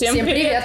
Всем, 0.00 0.14
Всем 0.14 0.24
привет. 0.24 0.64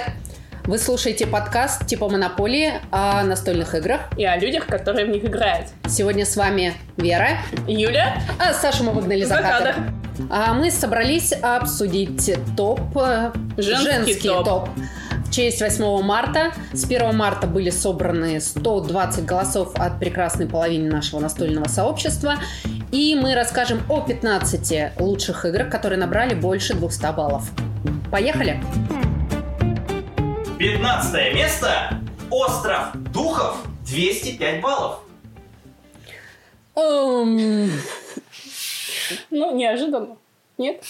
Вы 0.64 0.78
слушаете 0.78 1.26
подкаст 1.26 1.86
типа 1.86 2.08
Монополии 2.08 2.72
о 2.90 3.22
настольных 3.22 3.74
играх. 3.74 4.00
И 4.16 4.24
о 4.24 4.34
людях, 4.38 4.64
которые 4.64 5.04
в 5.04 5.10
них 5.10 5.26
играют. 5.26 5.66
Сегодня 5.86 6.24
с 6.24 6.36
вами 6.36 6.72
Вера. 6.96 7.32
Юля. 7.66 8.22
А 8.38 8.54
Сашу 8.54 8.84
мы 8.84 8.92
выгнали 8.92 9.24
за, 9.24 9.36
кадр. 9.36 9.74
А 10.30 10.54
мы 10.54 10.70
собрались 10.70 11.34
обсудить 11.34 12.34
топ... 12.56 12.80
Э, 12.96 13.32
женский, 13.58 13.84
женский 13.84 14.28
топ. 14.28 14.44
топ. 14.46 14.68
В 15.26 15.30
честь 15.30 15.60
8 15.60 16.00
марта. 16.00 16.52
С 16.72 16.86
1 16.86 17.14
марта 17.14 17.46
были 17.46 17.68
собраны 17.68 18.40
120 18.40 19.26
голосов 19.26 19.74
от 19.74 19.98
прекрасной 19.98 20.46
половины 20.46 20.90
нашего 20.90 21.20
настольного 21.20 21.68
сообщества. 21.68 22.36
И 22.90 23.14
мы 23.14 23.34
расскажем 23.34 23.82
о 23.90 24.00
15 24.00 24.98
лучших 24.98 25.44
играх, 25.44 25.68
которые 25.68 25.98
набрали 25.98 26.32
больше 26.32 26.72
200 26.72 27.14
баллов. 27.14 27.50
Поехали! 28.10 28.62
15 30.66 31.32
место. 31.32 32.00
Остров 32.28 32.88
Духов. 33.12 33.56
205 33.86 34.60
баллов. 34.60 34.98
Um... 36.74 37.70
Ну, 39.30 39.54
неожиданно. 39.54 40.16
Нет? 40.58 40.82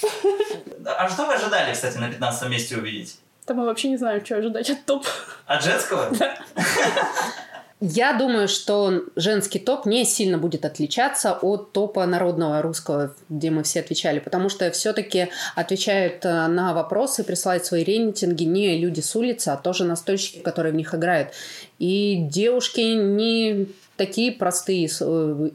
А 0.87 1.11
что 1.11 1.27
вы 1.27 1.35
ожидали, 1.35 1.75
кстати, 1.75 1.99
на 1.99 2.09
15 2.09 2.49
месте 2.49 2.79
увидеть? 2.79 3.19
Да 3.47 3.53
мы 3.53 3.67
вообще 3.67 3.91
не 3.91 3.99
знаем, 3.99 4.25
что 4.25 4.39
ожидать 4.39 4.71
от 4.71 4.83
топ. 4.87 5.05
От 5.45 5.63
женского? 5.63 6.09
Да. 6.11 6.39
Я 7.81 8.15
думаю, 8.15 8.49
что 8.49 9.03
женский 9.17 9.59
топ 9.59 9.85
не 9.85 10.07
сильно 10.07 10.39
будет 10.39 10.65
отличаться 10.65 11.35
от 11.35 11.73
топа 11.73 12.07
народного 12.07 12.63
русского, 12.63 13.15
где 13.29 13.51
мы 13.51 13.65
все 13.65 13.81
отвечали, 13.81 14.19
потому 14.19 14.49
что 14.49 14.71
все-таки 14.71 15.29
отвечают 15.55 16.25
э, 16.25 16.47
на 16.47 16.73
вопросы, 16.73 17.23
присылают 17.23 17.67
свои 17.67 17.85
рейтинги 17.85 18.45
не 18.45 18.79
люди 18.79 19.01
с 19.01 19.15
улицы, 19.15 19.51
а 19.51 19.59
тоже 19.59 19.85
настольщики, 19.85 20.39
которые 20.39 20.73
в 20.73 20.77
них 20.77 20.95
играют. 20.95 21.33
И 21.79 22.17
девушки 22.31 22.81
не 22.81 23.69
такие 23.99 24.33
простые 24.33 24.89
э, 24.99 25.49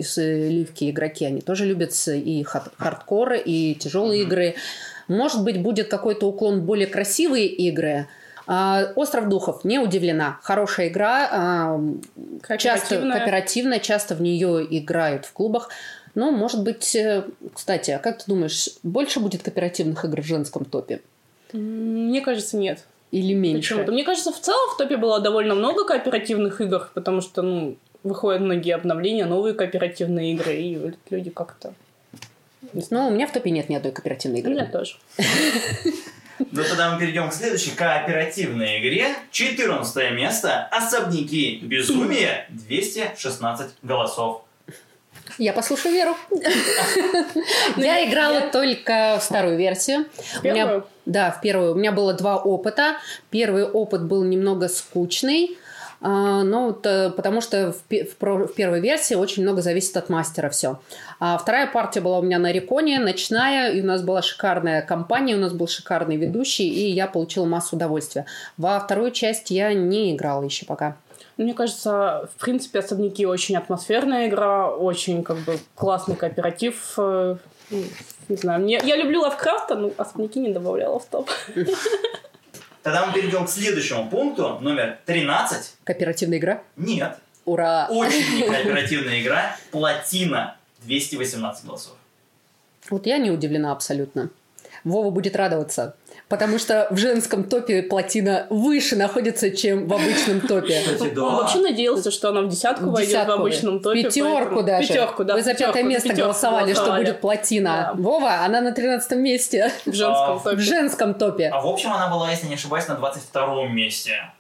ливки 0.48 0.92
игроки, 0.92 1.26
они 1.26 1.42
тоже 1.42 1.66
любят 1.66 1.92
и 2.08 2.44
хардкоры, 2.44 3.40
и 3.40 3.74
тяжелые 3.74 4.22
mm-hmm. 4.22 4.28
игры. 4.28 4.56
Может 5.08 5.44
быть, 5.44 5.60
будет 5.60 5.88
какой-то 5.88 6.28
уклон 6.28 6.62
более 6.68 6.86
красивые 6.86 7.48
игры– 7.48 8.08
Остров 8.48 9.30
духов 9.30 9.64
не 9.64 9.80
удивлена. 9.80 10.40
Хорошая 10.42 10.90
игра, 10.90 11.30
а, 11.32 12.58
часто 12.58 13.00
кооперативная, 13.00 13.80
часто 13.80 14.16
в 14.16 14.22
нее 14.22 14.66
играют 14.70 15.26
в 15.26 15.34
клубах. 15.34 15.70
Но, 16.14 16.32
может 16.32 16.64
быть, 16.64 16.94
э, 16.96 17.24
кстати, 17.54 17.92
а 17.92 18.00
как 18.00 18.18
ты 18.18 18.26
думаешь, 18.28 18.70
больше 18.84 19.20
будет 19.20 19.44
кооперативных 19.44 20.04
игр 20.04 20.22
в 20.22 20.26
женском 20.26 20.66
топе? 20.66 21.02
Мне 21.54 22.22
кажется, 22.22 22.58
нет. 22.58 22.86
Или 23.12 23.34
меньше? 23.34 23.76
Почему-то. 23.76 23.92
Мне 23.92 24.04
кажется, 24.04 24.32
в 24.32 24.40
целом 24.40 24.70
в 24.74 24.78
топе 24.78 24.98
было 24.98 25.20
довольно 25.20 25.56
много 25.56 25.86
кооперативных 25.86 26.60
игр, 26.62 26.90
потому 26.94 27.22
что, 27.22 27.42
ну, 27.42 27.78
выходят 28.04 28.42
многие 28.42 28.74
обновления, 28.74 29.26
новые 29.26 29.54
кооперативные 29.54 30.34
игры, 30.34 30.56
и 30.56 30.94
люди 31.10 31.30
как-то... 31.30 31.74
Ну, 32.74 33.08
у 33.08 33.12
меня 33.12 33.28
в 33.28 33.32
топе 33.32 33.50
нет 33.50 33.70
ни 33.70 33.76
одной 33.76 33.92
кооперативной 33.92 34.40
игры. 34.40 34.52
У 34.52 34.56
меня 34.56 34.66
тоже. 34.70 34.96
Ну 36.52 36.64
тогда 36.64 36.94
мы 36.94 37.00
перейдем 37.00 37.30
к 37.30 37.34
следующей 37.34 37.72
кооперативной 37.72 38.80
игре. 38.80 39.16
14 39.32 40.12
место. 40.14 40.68
Особняки 40.72 41.60
безумия. 41.62 42.48
216 42.50 43.72
голосов. 43.82 44.44
Я 45.38 45.54
послушаю 45.54 45.94
Веру. 45.94 46.18
Я 47.78 48.10
играла 48.10 48.50
только 48.52 49.18
в 49.20 49.24
старую 49.24 49.58
версию. 49.58 50.06
Первую? 50.42 50.86
Да, 51.06 51.32
в 51.32 51.42
первую. 51.42 51.74
У 51.74 51.76
меня 51.76 51.92
было 51.92 52.14
два 52.14 52.38
опыта. 52.38 52.98
Первый 53.30 53.64
опыт 53.64 54.04
был 54.04 54.24
немного 54.24 54.68
скучный. 54.68 55.58
А, 56.02 56.44
ну, 56.44 56.68
вот, 56.68 56.82
потому 57.16 57.42
что 57.42 57.74
в, 57.74 57.84
в, 57.90 58.48
в 58.48 58.54
первой 58.54 58.80
версии 58.82 59.14
очень 59.14 59.44
много 59.44 59.62
зависит 59.62 59.96
от 59.98 60.10
мастера 60.10 60.50
все. 60.50 60.80
А 61.20 61.38
вторая 61.38 61.68
партия 61.68 62.02
была 62.02 62.20
у 62.20 62.24
меня 62.24 62.40
на 62.40 62.52
Реконе, 62.52 63.00
ночная, 63.00 63.72
и 63.72 63.82
у 63.82 63.86
нас 63.86 64.02
была 64.02 64.22
шикарная 64.22 64.82
компания, 64.82 65.36
у 65.36 65.40
нас 65.40 65.54
был 65.54 65.68
шикарный 65.68 66.18
ведущий, 66.18 66.68
и 66.68 66.90
я 66.90 67.06
получила 67.08 67.46
массу 67.46 67.76
удовольствия. 67.76 68.26
Во 68.58 68.80
вторую 68.80 69.12
часть 69.12 69.52
я 69.52 69.74
не 69.74 70.16
играла 70.16 70.44
еще 70.44 70.66
пока. 70.66 70.98
Мне 71.38 71.54
кажется, 71.54 72.30
в 72.36 72.44
принципе, 72.44 72.80
особняки 72.80 73.26
очень 73.26 73.56
атмосферная 73.56 74.28
игра, 74.28 74.70
очень 74.70 75.24
как 75.24 75.38
бы 75.38 75.58
классный 75.76 76.16
кооператив. 76.16 76.94
Э, 76.98 77.38
не 78.30 78.36
знаю, 78.36 78.62
мне, 78.62 78.80
я 78.84 78.96
люблю 78.96 79.22
Лавкрафта, 79.22 79.76
но 79.76 79.92
особняки 79.98 80.40
не 80.40 80.50
добавляла 80.50 81.00
в 81.00 81.06
топ. 81.06 81.30
Тогда 82.84 83.06
мы 83.06 83.14
перейдем 83.14 83.46
к 83.46 83.50
следующему 83.50 84.10
пункту, 84.10 84.58
номер 84.60 84.98
13. 85.06 85.76
Кооперативная 85.84 86.40
игра? 86.40 86.64
Нет. 86.78 87.18
Ура! 87.46 87.88
Очень 87.90 88.46
кооперативная 88.48 89.22
игра. 89.22 89.56
Плотина. 89.72 90.56
218 90.84 91.66
голосов. 91.66 91.94
Вот 92.90 93.06
я 93.06 93.20
не 93.20 93.30
удивлена 93.30 93.72
абсолютно. 93.72 94.30
Вова 94.84 95.10
будет 95.10 95.36
радоваться 95.36 95.96
потому 96.32 96.58
что 96.60 96.88
в 96.92 96.98
женском 96.98 97.44
топе 97.44 97.84
плотина 97.84 98.48
выше 98.50 98.96
находится, 98.96 99.52
чем 99.52 99.86
в 99.86 99.94
обычном 99.94 100.40
топе. 100.40 100.82
Кстати, 100.82 101.14
да. 101.14 101.24
Он 101.24 101.36
вообще 101.36 101.60
надеялся, 101.60 102.10
что 102.10 102.30
она 102.30 102.42
в 102.42 102.48
десятку, 102.48 102.86
в 102.86 102.94
войдет 102.94 103.28
в 103.28 103.32
обычном 103.32 103.82
топе. 103.82 104.04
Пятерку 104.04 104.32
поэтому... 104.32 104.64
даже. 104.64 104.88
Пятерку, 104.88 105.24
да. 105.26 105.34
Вы 105.36 105.44
за 105.44 105.54
пятое 105.54 105.84
место 105.84 106.14
голосовали, 106.14 106.72
голосовали, 106.72 106.74
что 106.74 106.96
будет 106.96 107.20
плотина. 107.20 107.94
Да. 107.94 108.02
Вова, 108.02 108.46
она 108.46 108.62
на 108.62 108.72
тринадцатом 108.72 109.20
месте. 109.20 109.74
В 109.86 109.94
женском 109.94 110.38
а, 110.38 110.40
топе. 110.40 110.56
В 110.56 110.60
женском 110.62 111.14
топе. 111.16 111.50
А 111.50 111.60
в 111.60 111.68
общем 111.68 111.92
она 111.92 112.08
была, 112.08 112.32
если 112.32 112.48
не 112.48 112.56
ошибаюсь, 112.56 112.88
на 112.88 112.96
22 112.96 113.68
месте. 113.68 114.32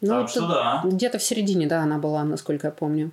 Ну, 0.00 0.22
так 0.22 0.28
что 0.28 0.48
да. 0.48 0.80
Где-то 0.84 1.18
в 1.18 1.22
середине, 1.22 1.68
да, 1.68 1.82
она 1.82 1.98
была, 1.98 2.24
насколько 2.24 2.66
я 2.66 2.72
помню. 2.72 3.12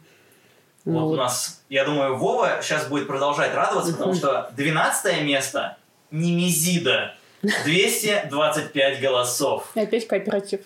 Вот, 0.86 1.02
вот 1.02 1.14
у 1.14 1.16
нас, 1.16 1.62
я 1.70 1.86
думаю, 1.86 2.18
Вова 2.18 2.60
сейчас 2.62 2.88
будет 2.88 3.06
продолжать 3.06 3.54
радоваться, 3.54 3.94
потому 3.94 4.16
что 4.16 4.52
12 4.58 5.22
место 5.22 5.78
Немезида 6.14 7.16
225 7.44 9.02
голосов. 9.02 9.72
И 9.76 9.80
опять 9.80 10.08
кооператив. 10.08 10.62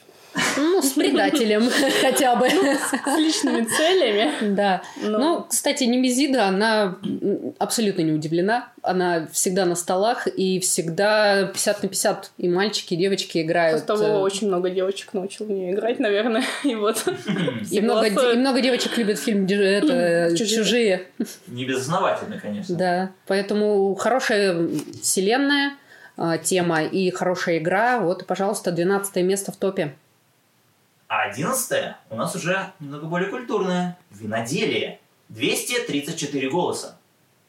Ну, 0.56 0.82
с 0.82 0.92
предателем 0.92 1.70
хотя 2.02 2.36
бы. 2.36 2.48
Ну, 2.50 2.74
с 2.76 3.18
личными 3.18 3.66
целями. 3.66 4.54
Да. 4.56 4.82
Но... 5.02 5.18
Ну, 5.18 5.46
кстати, 5.50 5.84
Немезида, 5.84 6.46
она 6.46 6.98
абсолютно 7.58 8.02
не 8.02 8.12
удивлена. 8.12 8.72
Она 8.82 9.28
всегда 9.32 9.66
на 9.66 9.76
столах, 9.76 10.28
и 10.28 10.60
всегда 10.60 11.46
50 11.46 11.84
на 11.84 11.90
50 11.90 12.32
и 12.38 12.50
мальчики, 12.50 12.94
и 12.94 12.98
девочки 12.98 13.42
играют. 13.42 13.86
Просто 13.86 14.06
того 14.06 14.22
очень 14.22 14.48
много 14.48 14.70
девочек 14.70 15.14
научил 15.14 15.46
в 15.46 15.52
нее 15.52 15.74
играть, 15.74 16.00
наверное. 16.00 16.44
И 16.64 16.76
вот. 16.76 17.04
И 17.72 17.82
много, 17.82 18.08
и 18.08 18.38
много 18.38 18.62
девочек 18.62 18.98
любят 18.98 19.20
фильм 19.20 19.46
это, 19.46 20.30
«Чужие». 20.38 20.58
«Чужие». 20.58 21.08
Не 21.48 21.66
безосновательно, 21.66 22.40
конечно. 22.40 22.76
Да. 22.76 23.12
Поэтому 23.26 23.96
хорошая 23.96 24.68
вселенная 25.02 25.74
тема 26.44 26.84
и 26.84 27.10
хорошая 27.12 27.60
игра. 27.60 28.00
Вот, 28.00 28.26
пожалуйста, 28.26 28.72
12 28.72 29.24
место 29.24 29.52
в 29.52 29.58
топе. 29.58 29.96
А 31.08 31.24
11 31.30 31.96
у 32.10 32.16
нас 32.16 32.36
уже 32.36 32.74
немного 32.80 33.06
более 33.06 33.30
культурное. 33.30 33.98
Виноделие. 34.12 35.00
234 35.30 36.50
голоса. 36.50 36.97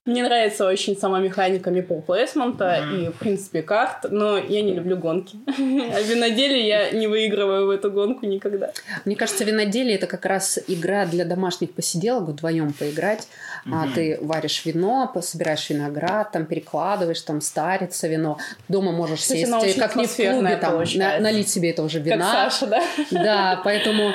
Мне 0.08 0.22
нравится 0.22 0.66
очень 0.66 0.96
сама 0.96 1.20
механика 1.20 1.70
мипл 1.70 2.00
плейсмента 2.00 2.64
mm-hmm. 2.64 3.04
и, 3.04 3.08
в 3.10 3.18
принципе, 3.18 3.60
карт, 3.60 4.06
но 4.08 4.38
я 4.38 4.62
не 4.62 4.72
люблю 4.72 4.96
гонки. 4.96 5.36
А 5.46 6.00
виноделие 6.00 6.66
я 6.66 6.90
не 6.92 7.06
выигрываю 7.06 7.66
в 7.66 7.70
эту 7.70 7.90
гонку 7.90 8.24
никогда. 8.24 8.70
Мне 9.04 9.16
кажется, 9.16 9.44
виноделие 9.44 9.96
это 9.96 10.06
как 10.06 10.24
раз 10.24 10.58
игра 10.66 11.04
для 11.04 11.26
домашних 11.26 11.74
посиделок, 11.74 12.30
вдвоем 12.30 12.72
поиграть. 12.72 13.28
Mm-hmm. 13.66 13.70
А, 13.74 13.94
ты 13.94 14.18
варишь 14.22 14.64
вино, 14.64 15.12
собираешь 15.20 15.68
виноград, 15.68 16.32
там 16.32 16.46
перекладываешь, 16.46 17.20
там 17.20 17.42
старится 17.42 18.08
вино. 18.08 18.38
Дома 18.68 18.92
можешь 18.92 19.20
Кстати, 19.20 19.44
сесть, 19.44 19.78
как 19.78 19.94
не 19.94 20.06
в 20.06 20.16
клубе, 20.16 20.56
там, 20.56 20.82
на, 20.94 21.20
налить 21.20 21.50
себе 21.50 21.68
этого 21.68 21.90
же 21.90 22.00
вина. 22.00 22.16
Как 22.16 22.52
Саша, 22.52 22.66
да? 22.66 22.82
Да, 23.10 23.60
поэтому 23.64 24.12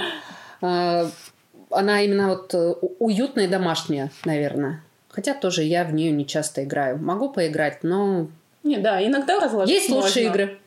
э, 0.60 1.06
она 1.70 2.02
именно 2.02 2.30
вот 2.30 2.52
э, 2.56 2.74
уютная 2.98 3.46
и 3.46 3.48
домашняя, 3.48 4.10
наверное. 4.26 4.82
Хотя 5.14 5.36
тоже 5.36 5.62
я 5.64 5.84
в 5.84 5.94
нее 5.94 6.12
не 6.12 6.26
часто 6.26 6.64
играю. 6.64 6.98
Могу 6.98 7.30
поиграть, 7.30 7.84
но... 7.84 8.28
Не, 8.64 8.78
да, 8.78 9.06
иногда 9.06 9.40
разложить 9.40 9.76
Есть 9.76 9.90
можно. 9.90 10.06
лучшие 10.06 10.26
игры. 10.26 10.60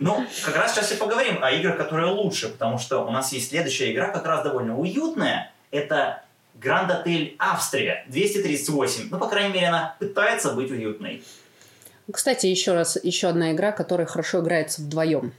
Ну, 0.00 0.26
как 0.44 0.56
раз 0.56 0.74
сейчас 0.74 0.90
и 0.90 0.96
поговорим 0.96 1.38
о 1.40 1.52
играх, 1.52 1.76
которые 1.76 2.10
лучше, 2.10 2.48
потому 2.48 2.78
что 2.78 3.06
у 3.06 3.10
нас 3.12 3.32
есть 3.32 3.50
следующая 3.50 3.92
игра, 3.92 4.08
как 4.08 4.26
раз 4.26 4.42
довольно 4.42 4.76
уютная. 4.76 5.52
Это 5.70 6.24
Grand 6.60 6.88
Hotel 6.88 7.36
Австрия, 7.38 8.04
238. 8.08 9.08
Ну, 9.10 9.18
по 9.18 9.28
крайней 9.28 9.54
мере, 9.54 9.68
она 9.68 9.94
пытается 10.00 10.50
быть 10.50 10.72
уютной. 10.72 11.22
Кстати, 12.12 12.46
еще 12.46 12.72
раз, 12.74 12.98
еще 13.00 13.28
одна 13.28 13.52
игра, 13.52 13.70
которая 13.70 14.08
хорошо 14.08 14.40
играется 14.40 14.82
вдвоем. 14.82 15.32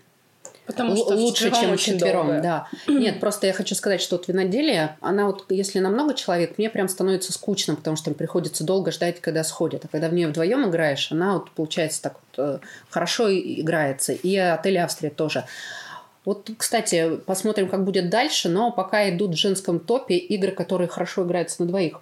Потому 0.72 0.96
что 0.96 1.16
лучше, 1.16 1.52
чем 1.52 1.72
очень 1.72 1.94
четвером, 1.94 2.28
долго. 2.28 2.42
да. 2.42 2.68
Нет, 2.88 3.20
просто 3.20 3.48
я 3.48 3.54
хочу 3.54 3.76
сказать, 3.76 4.02
что 4.02 4.18
вот 4.18 4.28
виноделие, 4.28 4.98
она 5.02 5.26
вот, 5.26 5.46
если 5.50 5.80
на 5.80 5.90
много 5.90 6.14
человек, 6.14 6.58
мне 6.58 6.70
прям 6.70 6.88
становится 6.88 7.34
скучно, 7.34 7.76
потому 7.76 7.96
что 7.96 8.12
им 8.12 8.16
приходится 8.16 8.64
долго 8.64 8.92
ждать, 8.92 9.22
когда 9.22 9.44
сходит. 9.44 9.86
А 9.86 9.88
когда 9.88 10.10
в 10.10 10.14
нее 10.14 10.28
вдвоем 10.28 10.70
играешь, 10.70 11.12
она 11.12 11.34
вот 11.34 11.52
получается 11.52 12.02
так 12.02 12.16
вот 12.16 12.46
э, 12.46 12.60
хорошо 12.90 13.32
играется. 13.32 14.14
И 14.14 14.36
отель 14.36 14.78
Австрия 14.78 15.10
тоже. 15.10 15.46
Вот, 16.24 16.50
кстати, 16.58 17.18
посмотрим, 17.26 17.68
как 17.68 17.84
будет 17.84 18.10
дальше, 18.10 18.48
но 18.48 18.72
пока 18.72 19.10
идут 19.10 19.32
в 19.32 19.38
женском 19.38 19.80
топе 19.80 20.18
игры, 20.18 20.52
которые 20.52 20.88
хорошо 20.88 21.26
играются 21.26 21.64
на 21.64 21.68
двоих. 21.68 22.02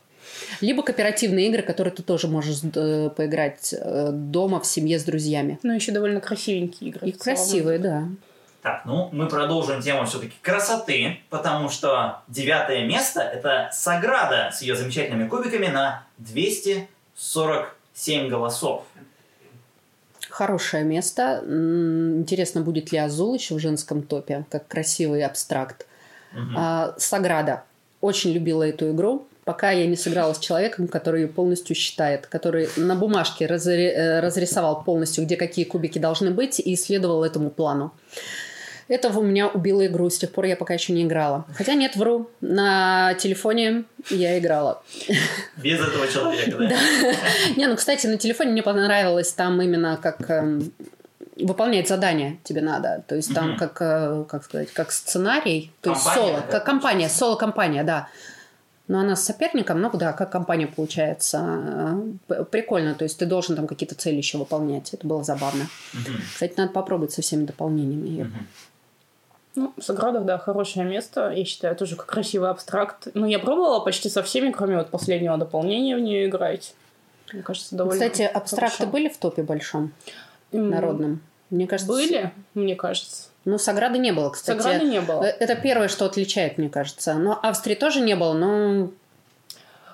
Либо 0.62 0.84
кооперативные 0.84 1.48
игры, 1.48 1.62
которые 1.62 1.94
ты 1.94 2.04
тоже 2.04 2.28
можешь 2.28 2.60
э, 2.64 3.10
поиграть 3.16 3.74
э, 3.74 4.12
дома 4.12 4.60
в 4.60 4.66
семье 4.66 5.00
с 5.00 5.04
друзьями. 5.04 5.60
Ну, 5.64 5.74
еще 5.74 5.92
довольно 5.92 6.20
красивенькие 6.20 6.92
игры. 6.92 7.08
И 7.08 7.12
красивые, 7.12 7.80
да. 7.80 8.10
Так, 8.62 8.82
ну, 8.86 9.10
мы 9.14 9.28
продолжим 9.28 9.82
тему 9.82 10.06
все-таки 10.06 10.34
красоты, 10.42 11.20
потому 11.30 11.70
что 11.70 12.22
девятое 12.28 12.86
место– 12.86 13.22
это 13.34 13.70
Саграда 13.72 14.52
с 14.54 14.62
ее 14.62 14.76
замечательными 14.76 15.30
кубиками 15.30 15.68
на 15.68 16.04
247 16.18 18.28
голосов. 18.28 18.84
Хорошее 20.30 20.84
место. 20.84 21.42
Интересно, 21.46 22.60
будет 22.62 22.92
ли 22.92 22.98
Азул 22.98 23.34
еще 23.34 23.56
в 23.56 23.60
женском 23.60 24.02
топе, 24.02 24.44
как 24.52 24.68
красивый 24.68 25.24
абстракт. 25.26 25.86
Мгм. 26.34 26.56
А, 26.58 26.96
Саграда. 26.98 27.64
Очень 28.02 28.32
любила 28.32 28.64
эту 28.64 28.92
игру, 28.92 29.28
пока 29.44 29.72
я 29.72 29.86
не 29.88 29.98
сыграла 29.98 30.34
с 30.34 30.40
человеком, 30.40 30.88
который 30.88 31.24
ее 31.24 31.28
полностью 31.28 31.76
считает, 31.76 32.28
который 32.28 32.70
на 32.78 32.96
бумажке 32.96 33.46
разри- 33.46 33.92
э, 33.92 34.20
разрисовал 34.22 34.84
полностью, 34.84 35.26
где 35.26 35.36
какие 35.36 35.66
кубики 35.66 36.00
должны 36.00 36.32
быть, 36.32 36.60
и 36.60 36.74
исследовал 36.76 37.24
этому 37.24 37.50
плану. 37.50 37.92
Это 38.90 39.10
у 39.10 39.22
меня 39.22 39.48
убило 39.48 39.86
игру, 39.86 40.10
с 40.10 40.18
тех 40.18 40.32
пор 40.32 40.46
я 40.46 40.56
пока 40.56 40.74
еще 40.74 40.94
не 40.94 41.04
играла. 41.04 41.46
Хотя 41.54 41.76
нет, 41.76 41.96
вру, 41.96 42.32
на 42.42 43.14
телефоне 43.14 43.84
я 44.10 44.40
играла. 44.40 44.82
Без 45.58 45.80
этого 45.80 46.08
человека, 46.08 46.58
да? 46.58 46.78
Не, 47.56 47.68
ну, 47.68 47.76
кстати, 47.76 48.08
на 48.08 48.18
телефоне 48.18 48.52
мне 48.52 48.64
понравилось 48.64 49.32
там 49.32 49.62
именно 49.62 50.00
как 50.02 50.28
эм, 50.32 50.72
выполнять 51.38 51.88
задания 51.88 52.38
тебе 52.44 52.62
надо. 52.62 53.04
То 53.08 53.16
есть 53.16 53.34
там 53.34 53.58
как, 53.58 53.78
э, 53.80 54.26
как 54.28 54.44
сказать, 54.44 54.72
как 54.74 54.92
сценарий. 54.92 55.72
То 55.82 55.92
есть 55.92 56.04
соло, 56.04 56.44
как 56.50 56.66
компания, 56.66 57.10
соло-компания, 57.10 57.84
да. 57.84 58.10
Но 58.88 59.02
она 59.02 59.16
с 59.16 59.24
соперником, 59.24 59.82
ну 59.82 59.92
да, 59.94 60.14
как 60.14 60.32
компания 60.32 60.66
получается. 60.66 62.02
Э, 62.28 62.44
Прикольно, 62.44 62.96
то 62.96 63.04
есть 63.04 63.20
ты 63.20 63.28
должен 63.28 63.56
там 63.56 63.68
какие-то 63.68 63.94
цели 63.94 64.16
еще 64.16 64.40
выполнять. 64.40 64.96
Это 64.96 65.06
было 65.06 65.24
забавно. 65.24 65.68
Кстати, 66.34 66.56
надо 66.58 66.72
попробовать 66.72 67.12
со 67.12 67.22
всеми 67.22 67.46
дополнениями. 67.46 68.32
Ну, 69.56 69.74
Саградов, 69.80 70.26
да, 70.26 70.38
хорошее 70.38 70.86
место. 70.86 71.32
Я 71.32 71.44
считаю, 71.46 71.76
тоже 71.76 71.96
как 71.96 72.06
красивый 72.06 72.50
абстракт. 72.50 73.08
Ну, 73.14 73.26
я 73.26 73.40
пробовала 73.40 73.80
почти 73.80 74.10
со 74.10 74.24
всеми, 74.24 74.52
кроме 74.52 74.78
вот 74.78 74.90
последнего 74.90 75.38
дополнения 75.38 75.96
в 75.96 76.00
нее 76.00 76.28
играть. 76.28 76.74
Мне 77.34 77.42
кажется, 77.44 77.76
довольно 77.76 78.00
Кстати, 78.00 78.22
абстракты 78.24 78.78
хорошо. 78.78 78.92
были 78.92 79.10
в 79.10 79.18
топе 79.18 79.44
большом, 79.44 79.92
народном? 80.52 81.22
Мне 81.50 81.68
кажется... 81.68 81.92
Были, 81.92 82.32
мне 82.54 82.76
кажется. 82.76 83.28
Ну, 83.46 83.58
Саграды 83.58 83.98
не 83.98 84.12
было, 84.12 84.30
кстати. 84.30 84.58
Саграды 84.58 84.86
не 84.86 85.02
было. 85.02 85.24
Э, 85.24 85.36
Это 85.40 85.56
первое, 85.56 85.88
что 85.88 86.06
отличает, 86.06 86.58
мне 86.58 86.70
кажется. 86.70 87.16
Но 87.16 87.40
Австрии 87.42 87.76
тоже 87.76 88.02
не 88.02 88.16
было, 88.16 88.34
но 88.34 88.90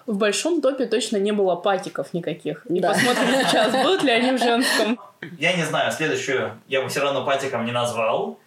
В 0.05 0.17
большом 0.17 0.61
топе 0.61 0.85
точно 0.85 1.17
не 1.17 1.31
было 1.31 1.55
патиков 1.55 2.13
никаких. 2.13 2.65
И 2.67 2.79
Да. 2.79 2.91
посмотрим 2.93 3.27
сейчас, 3.47 3.71
будут 3.71 4.03
ли 4.03 4.11
они 4.11 4.37
в 4.37 4.39
женском. 4.39 4.99
Я 5.39 5.55
не 5.55 5.63
знаю, 5.63 5.91
следующую 5.91 6.59
я 6.67 6.81
бы 6.81 6.89
все 6.89 6.99
равно 7.01 7.25
патиком 7.25 7.65
не 7.65 7.71
назвал. 7.71 8.37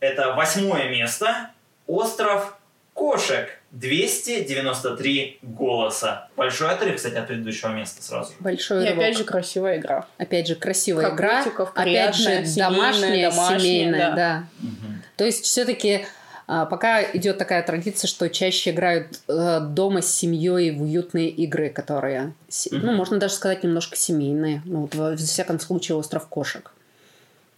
Это 0.00 0.32
восьмое 0.34 0.88
место. 0.90 1.50
Остров 1.86 2.56
кошек. 2.94 3.48
293 3.70 5.38
голоса. 5.42 6.28
Большой 6.36 6.70
отрыв, 6.70 6.96
кстати, 6.96 7.16
от 7.16 7.26
предыдущего 7.26 7.68
места 7.68 8.02
сразу. 8.02 8.32
большой 8.40 8.82
И 8.82 8.88
рывок. 8.88 8.98
опять 8.98 9.18
же 9.18 9.24
красивая 9.24 9.76
игра. 9.78 10.06
Опять 10.16 10.48
же, 10.48 10.54
красивая 10.54 11.10
игра. 11.10 11.42
Крокотиков, 11.42 11.72
Опять 11.74 12.14
же, 12.14 12.46
семейная, 12.46 12.54
домашняя, 12.70 13.30
домашняя, 13.30 13.58
семейная, 13.60 13.98
да. 14.10 14.14
да. 14.16 14.44
Мгм. 14.60 15.02
То 15.16 15.24
есть 15.24 15.44
все-таки 15.44 16.06
пока 16.46 17.02
идет 17.02 17.36
такая 17.36 17.62
традиция, 17.62 18.08
что 18.08 18.30
чаще 18.30 18.70
играют 18.70 19.20
э, 19.28 19.60
дома 19.60 20.00
с 20.00 20.14
семьей 20.14 20.70
в 20.70 20.82
уютные 20.82 21.28
игры, 21.28 21.68
которые, 21.68 22.32
ну, 22.70 22.92
можно 22.92 23.18
даже 23.18 23.34
сказать, 23.34 23.62
немножко 23.64 23.96
семейные. 23.96 24.62
Ну, 24.64 24.80
вот, 24.82 24.94
во 24.94 25.14
всяком 25.14 25.60
случае, 25.60 25.96
остров 25.98 26.26
кошек. 26.26 26.72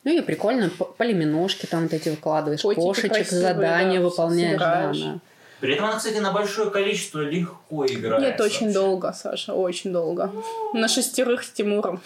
Ну 0.05 0.17
и 0.17 0.21
прикольно, 0.23 0.71
полиминошки 0.71 1.67
там 1.67 1.83
вот 1.83 1.93
эти 1.93 2.09
выкладываешь, 2.09 2.63
Котики 2.63 2.81
кошечек, 2.81 3.13
красивые, 3.13 3.43
задания 3.43 3.99
да, 3.99 4.05
выполняешь. 4.05 4.59
Да, 4.59 4.73
собираешь. 4.73 5.01
да. 5.01 5.19
При 5.61 5.75
этом 5.75 5.85
она, 5.87 5.99
кстати, 5.99 6.17
на 6.19 6.33
большое 6.33 6.71
количество 6.71 7.21
легко 7.21 7.85
играется. 7.85 8.27
Нет, 8.27 8.41
очень 8.41 8.73
долго, 8.73 9.13
Саша, 9.13 9.53
очень 9.53 9.93
долго. 9.93 10.33
На 10.73 10.89
шестерых 10.89 11.43
с 11.43 11.51
Тимуром. 11.51 12.01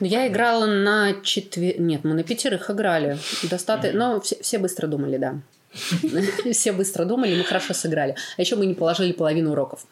Ну, 0.00 0.06
Я 0.06 0.26
играла 0.28 0.64
на 0.64 1.12
четвер... 1.22 1.78
Нет, 1.78 2.04
мы 2.04 2.14
на 2.14 2.22
пятерых 2.22 2.70
играли. 2.70 3.18
Достаточно... 3.42 4.14
Но 4.14 4.20
все 4.20 4.58
быстро 4.58 4.86
думали, 4.86 5.18
да. 5.18 5.34
Все 6.52 6.72
быстро 6.72 7.04
думали, 7.04 7.36
мы 7.36 7.44
хорошо 7.44 7.74
сыграли. 7.74 8.16
А 8.36 8.40
еще 8.40 8.56
мы 8.56 8.66
не 8.66 8.74
положили 8.74 9.12
половину 9.12 9.52
уроков. 9.52 9.86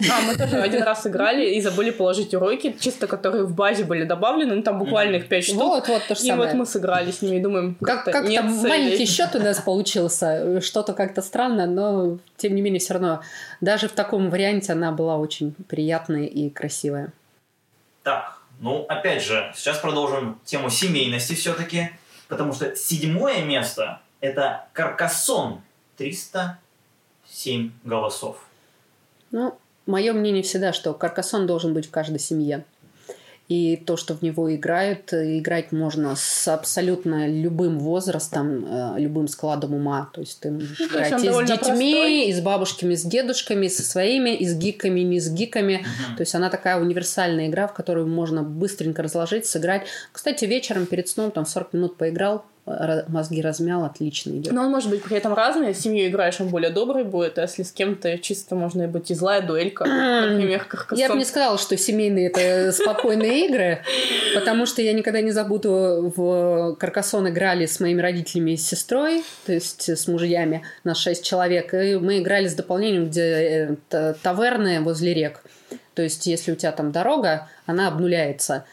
А, 0.00 0.20
мы 0.20 0.36
тоже 0.36 0.56
один 0.56 0.82
раз 0.82 1.06
играли 1.06 1.54
и 1.54 1.60
забыли 1.60 1.90
положить 1.90 2.32
уроки, 2.34 2.76
чисто 2.78 3.06
которые 3.08 3.44
в 3.44 3.54
базе 3.54 3.84
были 3.84 4.04
добавлены, 4.04 4.54
ну 4.54 4.62
там 4.62 4.78
буквально 4.78 5.16
их 5.16 5.28
пять 5.28 5.44
штук. 5.44 5.58
Вот, 5.58 5.88
вот 5.88 6.02
то 6.06 6.14
же 6.14 6.22
И 6.22 6.28
самое. 6.28 6.50
вот 6.50 6.58
мы 6.58 6.66
сыграли 6.66 7.10
с 7.10 7.22
ними 7.22 7.36
и 7.36 7.40
думаем, 7.40 7.76
Как, 7.80 8.04
как-то 8.04 8.34
как 8.34 8.44
маленький 8.44 9.06
счет 9.06 9.34
у 9.34 9.40
нас 9.40 9.60
получился, 9.60 10.60
что-то 10.60 10.92
как-то 10.92 11.22
странно, 11.22 11.66
но 11.66 12.18
тем 12.36 12.54
не 12.54 12.62
менее 12.62 12.78
все 12.78 12.94
равно 12.94 13.20
даже 13.60 13.88
в 13.88 13.92
таком 13.92 14.30
варианте 14.30 14.72
она 14.72 14.92
была 14.92 15.16
очень 15.16 15.54
приятная 15.68 16.26
и 16.26 16.50
красивая. 16.50 17.12
Так, 18.04 18.38
ну, 18.60 18.86
опять 18.88 19.24
же, 19.24 19.52
сейчас 19.56 19.78
продолжим 19.78 20.38
тему 20.44 20.70
семейности 20.70 21.34
все-таки, 21.34 21.90
потому 22.28 22.52
что 22.52 22.76
седьмое 22.76 23.42
место– 23.42 24.00
это 24.26 24.66
Каркасон. 24.72 25.60
307 25.96 27.70
голосов. 27.84 28.44
Ну, 29.30 29.56
мое 29.86 30.12
мнение 30.12 30.42
всегда, 30.42 30.72
что 30.72 30.92
каркасон 30.94 31.46
должен 31.46 31.72
быть 31.74 31.86
в 31.86 31.90
каждой 31.90 32.18
семье. 32.18 32.64
И 33.48 33.76
то, 33.76 33.96
что 33.96 34.14
в 34.14 34.22
него 34.22 34.52
играют, 34.54 35.12
э, 35.12 35.38
играть 35.38 35.70
можно 35.70 36.16
с 36.16 36.48
абсолютно 36.48 37.28
любым 37.28 37.78
возрастом, 37.78 38.64
э, 38.68 38.94
любым 38.98 39.28
складом 39.28 39.72
ума. 39.74 40.10
То 40.12 40.20
есть 40.20 40.40
ты 40.40 40.50
можешь 40.50 40.76
Ну, 40.80 40.86
играть 40.86 41.12
и 41.12 41.18
с 41.18 41.22
детьми, 41.22 41.92
простой. 41.94 42.24
и 42.26 42.32
с 42.32 42.40
бабушками, 42.40 42.94
и 42.94 42.96
с 42.96 43.02
дедушками, 43.04 43.66
и 43.66 43.68
со 43.68 43.82
своими, 43.84 44.30
и 44.34 44.44
с 44.44 44.54
гиками, 44.56 45.00
и 45.00 45.04
не 45.04 45.20
с 45.20 45.30
гиками. 45.30 45.76
Мгм. 46.08 46.16
То 46.16 46.22
есть 46.22 46.34
она 46.34 46.50
такая 46.50 46.80
универсальная 46.80 47.46
игра, 47.46 47.68
в 47.68 47.72
которую 47.74 48.08
можно 48.08 48.42
быстренько 48.42 49.02
разложить, 49.04 49.46
сыграть. 49.46 49.86
Кстати, 50.10 50.44
вечером 50.44 50.86
перед 50.86 51.08
сном 51.08 51.30
там 51.30 51.46
40 51.46 51.72
минут 51.72 51.96
поиграл, 51.96 52.38
ра- 52.38 52.42
мозги 52.66 53.40
размял, 53.40 53.84
отлично 53.84 54.30
идет. 54.30 54.52
Но 54.52 54.62
он 54.62 54.70
может 54.70 54.90
быть 54.90 55.02
при 55.02 55.16
этом 55.16 55.34
разный. 55.34 55.72
С 55.72 55.80
семьей 55.80 56.08
играешь, 56.08 56.40
он 56.40 56.48
более 56.48 56.70
добрый 56.70 57.04
будет, 57.04 57.38
а 57.38 57.42
если 57.42 57.62
с 57.62 57.70
кем-то 57.70 58.18
чисто 58.18 58.56
можно 58.56 58.88
быть 58.88 59.10
и 59.10 59.14
злая 59.14 59.40
дуэлька, 59.40 59.84
например, 60.30 60.64
Каркасон. 60.64 60.98
Я 60.98 61.08
бы 61.08 61.16
не 61.16 61.24
сказала, 61.24 61.58
что 61.58 61.76
семейные 61.76 62.28
это 62.28 62.72
спокойные 62.72 63.46
игры, 63.46 63.82
потому 64.34 64.66
что 64.66 64.82
я 64.82 64.92
никогда 64.92 65.20
не 65.20 65.30
забуду, 65.30 66.12
в 66.16 66.74
Каркасон 66.74 67.28
играли 67.28 67.66
с 67.66 67.78
моими 67.78 68.00
родителями 68.00 68.52
и 68.52 68.56
с 68.56 68.66
сестрой, 68.66 69.22
то 69.46 69.52
есть 69.52 69.88
с 69.88 70.08
мужьями, 70.08 70.64
нас 70.82 70.98
шесть 70.98 71.24
человек, 71.24 71.72
и 71.72 71.96
мы 71.96 72.18
играли 72.18 72.48
с 72.48 72.54
дополнением, 72.54 73.06
где 73.06 73.22
э, 73.22 73.76
та- 73.88 74.14
таверны 74.14 74.80
возле 74.80 75.14
рек. 75.14 75.42
То 75.94 76.02
есть 76.02 76.26
если 76.26 76.52
у 76.52 76.56
тебя 76.56 76.72
там 76.72 76.92
дорога, 76.92 77.48
она 77.64 77.88
обнуляется 77.88 78.64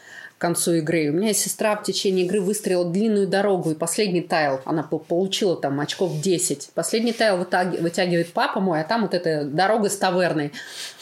концу 0.44 0.74
игры. 0.74 1.08
У 1.08 1.14
меня 1.14 1.32
сестра 1.32 1.74
в 1.74 1.84
течение 1.84 2.26
игры 2.26 2.38
выстроила 2.42 2.84
длинную 2.84 3.26
дорогу, 3.26 3.70
и 3.70 3.74
последний 3.74 4.20
тайл, 4.20 4.60
она 4.66 4.82
по- 4.82 4.98
получила 4.98 5.56
там 5.56 5.80
очков 5.80 6.20
10. 6.20 6.68
Последний 6.74 7.14
тайл 7.14 7.38
вытягивает 7.38 8.30
папа 8.34 8.60
мой, 8.60 8.82
а 8.82 8.84
там 8.84 9.02
вот 9.02 9.14
эта 9.14 9.46
дорога 9.46 9.88
с 9.88 9.96
таверной. 9.96 10.52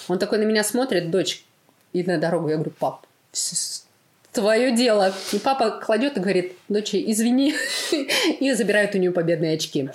Он 0.07 0.21
такой 0.21 0.39
на 0.39 0.45
меня 0.45 0.63
смотрит, 0.63 1.11
дочь, 1.11 1.45
и 1.93 2.05
на 2.05 2.19
дорогу. 2.19 2.51
Я 2.51 2.55
говорю, 2.55 2.71
пап, 2.79 3.05
твое 4.31 4.71
дело. 4.71 5.13
И 5.33 5.39
папа 5.41 5.73
кладет 5.73 6.17
и 6.19 6.21
говорит, 6.21 6.57
дочь, 6.69 6.95
извини, 6.95 7.57
и 8.41 8.53
забирает 8.53 8.95
у 8.95 8.99
нее 8.99 9.11
победные 9.11 9.55
очки. 9.55 9.91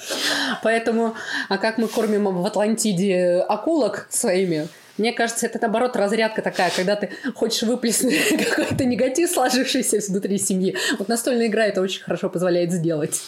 Поэтому, 0.61 1.15
а 1.47 1.57
как 1.57 1.77
мы 1.77 1.87
кормим 1.87 2.25
в 2.25 2.45
Атлантиде 2.45 3.45
акулок 3.47 4.07
своими, 4.09 4.67
мне 4.97 5.13
кажется, 5.13 5.45
это 5.45 5.59
наоборот 5.61 5.95
разрядка 5.95 6.41
такая, 6.41 6.71
когда 6.75 6.95
ты 6.95 7.09
хочешь 7.35 7.63
выплеснуть 7.63 8.15
какой-то 8.55 8.85
негатив, 8.85 9.29
сложившийся 9.29 9.99
внутри 10.09 10.37
семьи. 10.37 10.75
Вот 10.97 11.07
настольная 11.07 11.47
игра 11.47 11.65
это 11.65 11.81
очень 11.81 12.01
хорошо 12.01 12.29
позволяет 12.29 12.71
сделать. 12.71 13.21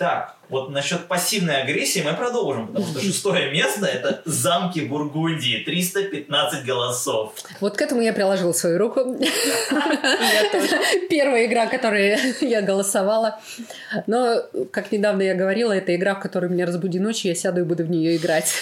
Так, 0.00 0.36
вот 0.48 0.70
насчет 0.70 1.08
пассивной 1.08 1.60
агрессии 1.60 2.00
мы 2.00 2.14
продолжим, 2.14 2.68
потому 2.68 2.86
что 2.86 3.00
шестое 3.00 3.50
место 3.52 3.84
это 3.84 4.22
замки 4.24 4.80
Бургундии, 4.80 5.62
315 5.62 6.64
голосов. 6.64 7.34
Вот 7.60 7.76
к 7.76 7.82
этому 7.82 8.00
я 8.00 8.14
приложила 8.14 8.52
свою 8.52 8.78
руку. 8.78 9.18
Первая 11.10 11.44
игра, 11.44 11.66
которой 11.66 12.18
я 12.40 12.62
голосовала. 12.62 13.40
Но, 14.06 14.42
как 14.72 14.90
недавно 14.90 15.20
я 15.20 15.34
говорила, 15.34 15.72
это 15.72 15.94
игра, 15.94 16.14
в 16.14 16.20
которой 16.20 16.48
меня 16.48 16.64
разбуди 16.64 16.98
ночью, 16.98 17.28
я 17.28 17.34
сяду 17.34 17.60
и 17.60 17.64
буду 17.64 17.84
в 17.84 17.90
нее 17.90 18.16
играть. 18.16 18.54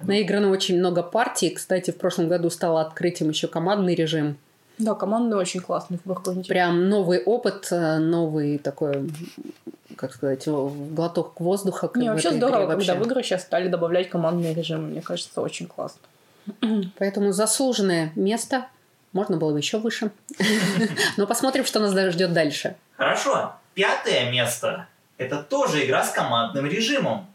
Наиграно 0.00 0.50
очень 0.50 0.78
много 0.78 1.02
партий. 1.02 1.50
Кстати, 1.50 1.90
в 1.90 1.96
прошлом 1.96 2.28
году 2.28 2.50
стало 2.50 2.80
открытием 2.80 3.30
еще 3.30 3.48
командный 3.48 3.94
режим. 3.94 4.36
Да, 4.78 4.94
командный 4.94 5.36
очень 5.36 5.60
классный 5.60 5.98
в 5.98 6.06
Бургундии. 6.06 6.48
Прям 6.48 6.88
новый 6.88 7.20
опыт, 7.22 7.68
э, 7.72 7.98
новый 7.98 8.58
такой, 8.58 9.10
как 9.96 10.14
сказать, 10.14 10.46
глоток 10.46 11.40
воздуха. 11.40 11.90
Не, 11.96 12.10
вообще 12.10 12.30
здорово, 12.30 12.64
игре 12.64 12.76
когда 12.76 12.94
вообще. 12.94 13.04
в 13.04 13.06
игры 13.06 13.22
сейчас 13.24 13.42
стали 13.42 13.68
добавлять 13.68 14.08
командные 14.08 14.54
режимы. 14.54 14.88
Мне 14.88 15.02
кажется, 15.02 15.40
очень 15.40 15.66
классно. 15.66 16.00
Поэтому 16.98 17.32
заслуженное 17.32 18.12
место. 18.14 18.66
Можно 19.12 19.36
было 19.36 19.52
бы 19.52 19.58
еще 19.58 19.78
выше. 19.78 20.12
Но 21.16 21.26
посмотрим, 21.26 21.64
что 21.64 21.80
нас 21.80 21.92
ждет 22.12 22.32
дальше. 22.32 22.76
Хорошо, 22.96 23.54
пятое 23.74 24.30
место 24.30 24.86
это 25.18 25.42
тоже 25.42 25.84
игра 25.84 26.04
с 26.04 26.12
командным 26.12 26.66
режимом. 26.66 27.26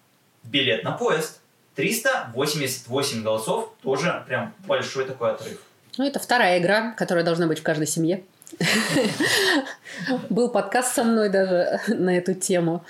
Билет 0.43 0.83
на 0.83 0.93
поезд. 0.93 1.41
388 1.75 3.23
голосов, 3.23 3.73
тоже 3.81 4.23
прям 4.27 4.53
большой 4.67 5.05
такой 5.05 5.31
отрыв. 5.31 5.59
Ну, 5.97 6.05
это 6.05 6.19
вторая 6.19 6.59
игра, 6.59 6.91
которая 6.91 7.23
должна 7.23 7.47
быть 7.47 7.59
в 7.59 7.63
каждой 7.63 7.87
семье. 7.87 8.23
Был 10.29 10.49
подкаст 10.49 10.95
со 10.95 11.03
мной 11.03 11.29
даже 11.29 11.79
на 11.87 12.17
эту 12.17 12.33
тему. 12.33 12.83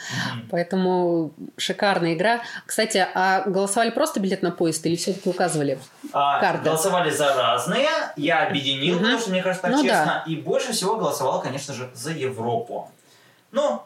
Поэтому 0.49 1.31
шикарная 1.57 2.13
игра. 2.13 2.41
Кстати, 2.65 3.05
а 3.13 3.43
голосовали 3.45 3.89
просто 3.89 4.19
билет 4.19 4.41
на 4.41 4.51
поезд 4.51 4.85
или 4.85 4.95
все-таки 4.95 5.29
указывали? 5.29 5.79
А, 6.11 6.39
Карты. 6.39 6.65
голосовали 6.65 7.09
за 7.11 7.33
разные, 7.33 7.87
я 8.17 8.45
объединил, 8.47 8.99
потому 8.99 9.19
что, 9.19 9.31
мне 9.31 9.41
кажется, 9.41 9.67
так 9.67 9.71
Ну 9.75 9.83
честно. 9.83 10.23
И 10.27 10.35
больше 10.35 10.73
всего 10.73 10.95
голосовал, 10.97 11.41
конечно 11.41 11.73
же, 11.73 11.89
за 11.93 12.11
Европу. 12.11 12.91
Ну, 13.51 13.83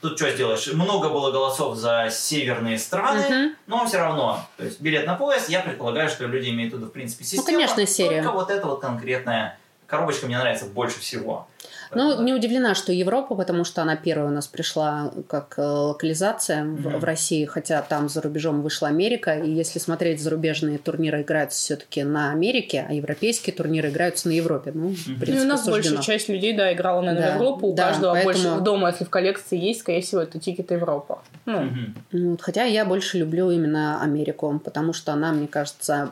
тут 0.00 0.18
что 0.18 0.30
сделаешь? 0.30 0.66
Много 0.72 1.08
было 1.10 1.30
голосов 1.30 1.76
за 1.76 2.08
северные 2.10 2.78
страны, 2.78 3.22
Мгм. 3.28 3.56
но 3.66 3.86
все 3.86 3.98
равно. 3.98 4.44
То 4.56 4.64
есть 4.64 4.80
билет 4.80 5.06
на 5.06 5.14
поезд, 5.14 5.48
я 5.48 5.60
предполагаю, 5.60 6.08
что 6.08 6.26
люди 6.26 6.50
имеют 6.50 6.72
в 6.72 6.76
виду, 6.78 6.86
в 6.86 6.92
принципе, 6.92 7.24
систему. 7.24 7.42
Ну, 7.46 7.52
конечно, 7.52 7.86
серия. 7.86 8.22
Только 8.22 8.34
вот 8.34 8.50
эта 8.50 8.66
вот 8.66 8.80
конкретная 8.80 9.58
коробочка 9.90 10.26
мне 10.26 10.38
нравится 10.38 10.66
больше 10.66 11.00
всего. 11.00 11.46
Ну, 11.92 12.04
Поэтому, 12.06 12.22
не 12.24 12.32
удивлена, 12.32 12.76
что 12.76 12.92
Европа, 12.92 13.34
потому 13.34 13.64
что 13.64 13.82
она 13.82 13.96
первая 13.96 14.28
у 14.28 14.30
нас 14.32 14.46
пришла 14.46 15.12
как 15.28 15.54
э, 15.58 15.62
локализация 15.62 16.62
в, 16.62 16.66
Мгм. 16.86 16.98
в 17.00 17.04
России, 17.04 17.44
хотя 17.46 17.82
там 17.82 18.08
за 18.08 18.20
рубежом 18.20 18.62
вышла 18.62 18.86
Америка. 18.86 19.36
И 19.36 19.50
если 19.50 19.80
смотреть 19.80 20.22
зарубежные 20.22 20.78
турниры, 20.78 21.22
играются 21.22 21.58
все-таки 21.58 22.04
на 22.04 22.30
Америке, 22.30 22.86
а 22.88 22.92
европейские 22.92 23.56
турниры 23.56 23.88
играются 23.88 24.28
на 24.28 24.32
Европе. 24.32 24.70
Ну, 24.72 24.90
в 24.94 25.06
Мгм. 25.08 25.18
принципе, 25.20 25.32
Ну, 25.38 25.44
у 25.44 25.48
нас 25.48 25.64
суждено. 25.64 25.96
большая 25.96 26.02
часть 26.18 26.28
людей, 26.28 26.52
да, 26.56 26.72
играла, 26.72 27.00
наверное, 27.00 27.26
Да, 27.26 27.32
в 27.32 27.40
Европу. 27.42 27.66
У 27.66 27.74
да, 27.74 27.88
каждого 27.88 28.12
поэтому- 28.12 28.34
больше 28.50 28.60
дома, 28.64 28.88
если 28.90 29.04
в 29.04 29.10
коллекции 29.10 29.58
есть, 29.58 29.80
скорее 29.80 30.02
всего, 30.02 30.20
это 30.20 30.38
тикет 30.38 30.70
Европа. 30.70 31.22
Ну, 31.46 31.68
вот, 32.12 32.40
хотя 32.40 32.62
я 32.62 32.84
больше 32.84 33.18
люблю 33.18 33.50
именно 33.50 34.00
Америку, 34.00 34.60
потому 34.64 34.92
что 34.92 35.12
она, 35.12 35.32
мне 35.32 35.48
кажется, 35.48 36.10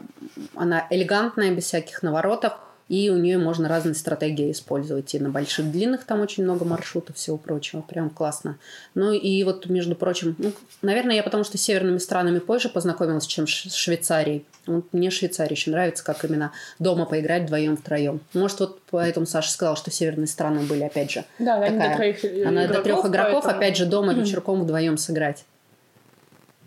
она 0.56 0.84
элегантная, 0.90 1.52
без 1.54 1.64
всяких 1.66 2.02
наворотов, 2.02 2.54
и 2.88 3.10
у 3.10 3.16
нее 3.16 3.38
можно 3.38 3.68
разные 3.68 3.94
стратегии 3.94 4.50
использовать. 4.50 5.14
И 5.14 5.18
на 5.18 5.28
больших 5.30 5.70
длинных 5.70 6.04
там 6.04 6.20
очень 6.20 6.44
много 6.44 6.64
маршрутов, 6.64 7.16
всего 7.16 7.36
прочего. 7.36 7.82
Прям 7.82 8.10
классно. 8.10 8.58
Ну 8.94 9.12
и 9.12 9.44
вот, 9.44 9.66
между 9.66 9.94
прочим, 9.94 10.34
ну, 10.38 10.52
наверное, 10.82 11.16
я 11.16 11.22
потому 11.22 11.44
что 11.44 11.58
с 11.58 11.60
северными 11.60 11.98
странами 11.98 12.38
позже 12.38 12.68
познакомилась, 12.68 13.26
чем 13.26 13.46
с 13.46 13.74
Швейцарией. 13.74 14.46
Вот 14.66 14.86
мне 14.92 15.10
Швейцария 15.10 15.54
еще 15.54 15.70
нравится, 15.70 16.04
как 16.04 16.24
именно 16.24 16.52
дома 16.78 17.04
поиграть 17.04 17.44
вдвоем-втроем. 17.44 18.20
Может, 18.34 18.60
вот 18.60 18.80
поэтому 18.90 19.26
Саша 19.26 19.50
сказал, 19.50 19.76
что 19.76 19.90
северные 19.90 20.26
страны 20.26 20.60
были, 20.60 20.82
опять 20.84 21.10
же, 21.10 21.24
да, 21.38 21.60
такая. 21.60 21.90
до 21.90 21.96
троих 21.96 22.24
она 22.24 22.64
игроков, 22.64 22.76
до 22.76 22.82
трех 22.82 23.06
игроков, 23.06 23.44
поэтому- 23.44 23.56
опять 23.56 23.76
же, 23.76 23.86
дома 23.86 24.14
вечерком 24.14 24.62
вдвоем 24.62 24.96
сыграть. 24.98 25.44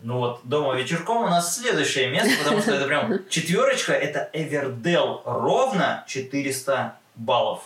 Ну 0.02 0.18
вот, 0.18 0.40
дома 0.44 0.74
вечерком 0.74 1.24
у 1.24 1.28
нас 1.28 1.56
следующее 1.56 2.10
место, 2.10 2.32
потому 2.42 2.60
что 2.60 2.72
это 2.72 2.86
прям 2.86 3.20
четверочка, 3.28 3.92
это 3.92 4.28
Эвердел, 4.32 5.22
ровно 5.24 6.04
400 6.08 6.96
баллов. 7.14 7.62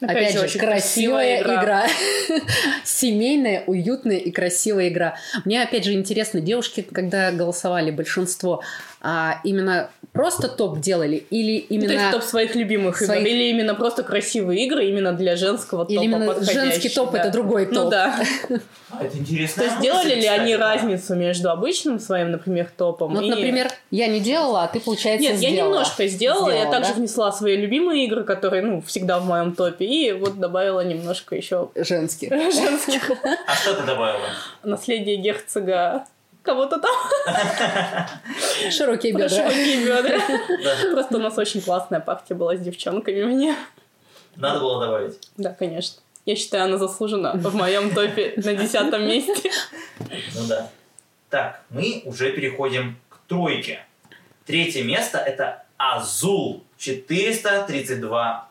Опять, 0.00 0.34
же, 0.34 0.40
очень 0.40 0.60
красивая 0.60 1.40
игра. 1.40 1.86
Семейная, 2.84 3.64
уютная 3.66 4.18
и 4.18 4.30
красивая 4.30 4.88
игра. 4.88 5.16
Мне, 5.46 5.62
опять 5.62 5.84
же, 5.84 5.94
интересно, 5.94 6.40
девушки, 6.40 6.82
когда 6.82 7.32
голосовали, 7.32 7.90
большинство, 7.90 8.62
а 9.08 9.40
именно 9.44 9.88
просто 10.12 10.48
топ 10.48 10.80
делали 10.80 11.24
или 11.30 11.64
Ну, 11.70 11.76
То 11.78 11.84
есть 11.84 11.94
именно... 11.94 12.10
топ 12.10 12.22
своих 12.24 12.56
любимых 12.56 12.96
своих- 12.96 13.20
игр. 13.20 13.30
Или 13.30 13.50
именно 13.50 13.74
просто 13.76 14.02
красивые 14.02 14.64
игры 14.66 14.86
именно 14.86 15.12
для 15.12 15.36
женского 15.36 15.84
топа 15.84 15.92
Или 15.92 16.04
именно 16.06 16.26
подходящие, 16.26 16.62
женский 16.64 16.88
топ 16.88 17.12
да. 17.12 17.18
это 17.20 17.30
другой 17.30 17.66
Ну 17.66 17.74
топ. 17.82 17.90
да. 17.90 18.18
А 18.90 19.04
это 19.04 19.18
интересно. 19.18 19.62
То 19.62 19.68
есть 19.68 19.80
делали 19.80 20.14
ли 20.14 20.26
они 20.26 20.56
разницу 20.56 21.14
между 21.14 21.50
обычным 21.50 22.00
своим, 22.00 22.30
например, 22.32 22.68
топом 22.76 23.14
Вот, 23.14 23.22
и... 23.22 23.28
например, 23.30 23.68
я 23.90 24.06
не 24.08 24.20
делала, 24.20 24.62
а 24.64 24.68
ты, 24.68 24.80
получается, 24.80 25.22
Нет, 25.22 25.32
я 25.40 25.50
сделала. 25.50 25.68
немножко 25.70 26.06
сделала, 26.08 26.48
я 26.48 26.54
Сделала, 26.56 26.72
также 26.72 26.90
да? 26.92 26.96
внесла 26.98 27.32
свои 27.32 27.56
любимые 27.56 28.06
игры, 28.06 28.24
которые, 28.24 28.62
ну, 28.62 28.80
всегда 28.82 29.18
в 29.18 29.26
моем 29.26 29.54
топе, 29.54 29.84
и 29.84 30.12
вот 30.12 30.38
добавила 30.40 30.80
немножко 30.80 31.34
еще 31.36 31.68
Женский. 31.76 32.28
женских. 32.30 33.10
А 33.46 33.54
что 33.54 33.74
ты 33.74 33.82
добавила? 33.84 34.20
Наследие 34.64 35.16
герцога 35.16 36.06
кого-то 36.46 36.78
там. 36.80 36.94
Широкие 38.70 39.12
бедра. 39.12 39.28
широкие 39.28 39.84
бедра. 39.84 40.18
Просто 40.92 41.16
у 41.16 41.20
нас 41.20 41.36
очень 41.36 41.60
классная 41.60 42.00
партия 42.00 42.34
была 42.34 42.56
с 42.56 42.60
девчонками 42.60 43.24
мне. 43.24 43.56
надо 44.36 44.60
было 44.60 44.80
добавить. 44.86 45.18
Да, 45.36 45.52
конечно. 45.52 46.00
Я 46.24 46.34
считаю, 46.36 46.64
она 46.64 46.78
заслужена 46.78 47.34
в 47.34 47.54
моем 47.54 47.94
топе 47.94 48.34
на 48.36 48.54
десятом 48.54 49.02
месте. 49.06 49.50
Ну 50.00 50.46
да. 50.48 50.70
Так, 51.28 51.62
мы 51.70 52.02
уже 52.04 52.32
переходим 52.32 52.96
к 53.08 53.18
тройке. 53.28 53.84
Третье 54.44 54.82
место 54.84 55.18
это 55.18 55.64
Азул. 55.76 56.62
432 56.78 58.48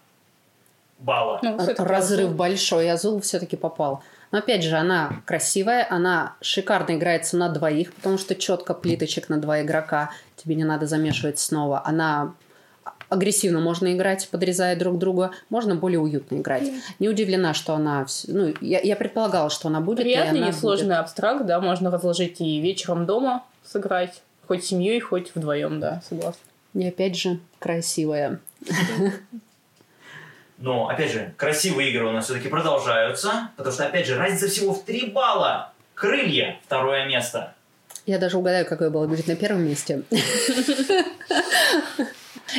балла. 0.99 1.39
Ну, 1.43 1.57
Разрыв 1.77 2.33
большой, 2.35 2.89
Азул 2.89 3.21
все-таки 3.21 3.55
попал. 3.55 4.03
Но 4.31 4.39
опять 4.39 4.63
же, 4.63 4.75
она 4.75 5.21
красивая, 5.25 5.87
она 5.89 6.35
шикарно 6.41 6.95
играется 6.95 7.37
на 7.37 7.49
двоих, 7.49 7.93
потому 7.93 8.17
что 8.17 8.35
четко 8.35 8.73
плиточек 8.73 9.29
на 9.29 9.37
два 9.37 9.61
игрока, 9.61 10.11
тебе 10.35 10.55
не 10.55 10.63
надо 10.63 10.87
замешивать 10.87 11.39
снова. 11.39 11.81
Она 11.85 12.33
агрессивно 13.09 13.59
можно 13.59 13.93
играть, 13.93 14.27
подрезая 14.29 14.75
друг 14.75 14.97
друга, 14.97 15.31
можно 15.49 15.75
более 15.75 15.99
уютно 15.99 16.37
играть. 16.37 16.71
Не 16.99 17.09
удивлена, 17.09 17.53
что 17.53 17.75
она... 17.75 18.05
Ну, 18.27 18.53
я, 18.61 18.79
я 18.79 18.95
предполагала, 18.95 19.49
что 19.49 19.67
она 19.67 19.81
будет. 19.81 19.99
Приятный, 19.99 20.39
она 20.39 20.47
несложный 20.49 20.97
абстракт, 20.97 21.45
да, 21.45 21.59
можно 21.59 21.91
разложить 21.91 22.41
и 22.41 22.59
вечером 22.59 23.05
дома 23.05 23.43
сыграть, 23.63 24.21
хоть 24.47 24.63
семьей, 24.63 24.99
хоть 24.99 25.31
вдвоем, 25.35 25.79
да, 25.79 26.01
согласна. 26.07 26.41
будет. 26.73 26.85
И 26.85 26.87
опять 26.87 27.17
же, 27.17 27.39
красивая. 27.59 28.39
Но, 30.57 30.87
опять 30.87 31.11
же, 31.11 31.33
красивые 31.37 31.91
игры 31.91 32.07
у 32.07 32.11
нас 32.11 32.25
все-таки 32.25 32.47
продолжаются, 32.47 33.49
потому 33.57 33.73
что, 33.73 33.85
опять 33.85 34.07
же, 34.07 34.17
разница 34.17 34.47
всего 34.47 34.73
в 34.73 34.83
3 34.83 35.07
балла. 35.07 35.73
Крылья, 35.93 36.57
второе 36.65 37.05
место. 37.07 37.53
Я 38.05 38.19
даже 38.19 38.37
угадаю, 38.37 38.65
какое 38.65 38.89
было 38.89 39.07
будет 39.07 39.27
на 39.27 39.35
первом 39.35 39.63
месте. 39.67 40.03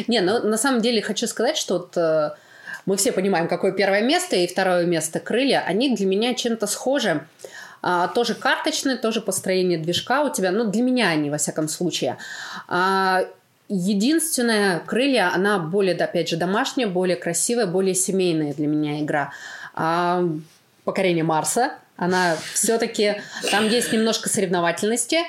Не, 0.08 0.20
ну 0.20 0.42
на 0.42 0.56
самом 0.58 0.80
деле 0.80 1.00
хочу 1.00 1.26
сказать, 1.26 1.56
что 1.56 1.78
вот, 1.78 1.96
э, 1.96 2.30
мы 2.86 2.96
все 2.96 3.12
понимаем, 3.12 3.46
какое 3.48 3.72
первое 3.72 4.02
место 4.02 4.36
и 4.36 4.46
второе 4.46 4.84
место 4.84 5.20
крылья. 5.20 5.62
Они 5.66 5.94
для 5.94 6.06
меня 6.06 6.34
чем-то 6.34 6.66
схожи. 6.66 7.26
А, 7.82 8.08
тоже 8.08 8.34
карточные, 8.34 8.96
тоже 8.96 9.20
построение 9.20 9.78
движка 9.78 10.24
у 10.24 10.32
тебя. 10.32 10.50
Ну, 10.50 10.64
для 10.64 10.82
меня 10.82 11.08
они, 11.08 11.30
во 11.30 11.38
всяком 11.38 11.68
случае. 11.68 12.18
А, 12.68 13.24
единственное, 13.68 14.80
крылья, 14.80 15.32
она 15.34 15.58
более, 15.58 15.94
опять 15.96 16.28
же, 16.28 16.36
домашняя, 16.36 16.86
более 16.86 17.16
красивая, 17.16 17.66
более 17.66 17.94
семейная 17.94 18.54
для 18.54 18.66
меня 18.66 19.00
игра. 19.00 19.32
А, 19.74 20.24
покорение 20.84 21.24
Марса. 21.24 21.74
Она 21.96 22.36
все-таки... 22.52 23.16
Там 23.50 23.68
есть 23.68 23.92
немножко 23.92 24.28
соревновательности. 24.28 25.20